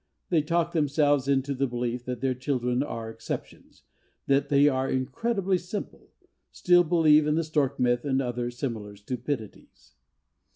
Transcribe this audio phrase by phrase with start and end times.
[0.31, 3.83] They talk themselves into the belief that their children are exceptions,
[4.25, 6.09] that they are incredibly simple,
[6.51, 9.93] still believe in the stork myth and other similar stupidities.